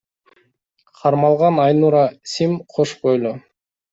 [1.01, 3.35] Кармалган Айнура Сим кош бойлуу.